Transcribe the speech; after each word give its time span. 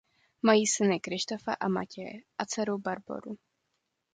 Mají 0.41 0.67
syny 0.67 0.99
Kryštofa 0.99 1.53
a 1.59 1.67
Matěje 1.67 2.13
a 2.37 2.45
dceru 2.45 2.77
Barboru. 2.77 3.37